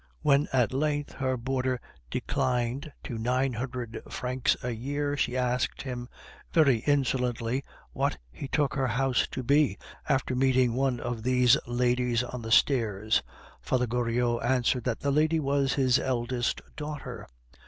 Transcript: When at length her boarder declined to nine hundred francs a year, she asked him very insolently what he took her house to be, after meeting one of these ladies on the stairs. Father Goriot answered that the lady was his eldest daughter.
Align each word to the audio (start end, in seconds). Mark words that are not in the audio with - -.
When 0.23 0.47
at 0.51 0.73
length 0.73 1.11
her 1.11 1.37
boarder 1.37 1.79
declined 2.09 2.91
to 3.03 3.19
nine 3.19 3.53
hundred 3.53 4.01
francs 4.09 4.57
a 4.63 4.71
year, 4.71 5.15
she 5.15 5.37
asked 5.37 5.83
him 5.83 6.09
very 6.51 6.77
insolently 6.87 7.63
what 7.93 8.17
he 8.31 8.47
took 8.47 8.73
her 8.73 8.87
house 8.87 9.27
to 9.29 9.43
be, 9.43 9.77
after 10.09 10.35
meeting 10.35 10.73
one 10.73 10.99
of 10.99 11.21
these 11.21 11.55
ladies 11.67 12.23
on 12.23 12.41
the 12.41 12.51
stairs. 12.51 13.21
Father 13.61 13.85
Goriot 13.85 14.43
answered 14.43 14.85
that 14.85 15.01
the 15.01 15.11
lady 15.11 15.39
was 15.39 15.73
his 15.75 15.99
eldest 15.99 16.61
daughter. 16.75 17.27